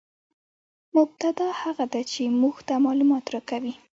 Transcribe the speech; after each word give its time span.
مبتداء 0.95 1.51
هغه 1.61 1.85
ده، 1.93 2.01
چي 2.11 2.23
موږ 2.41 2.55
ته 2.67 2.73
معلومات 2.85 3.25
راکوي. 3.33 3.73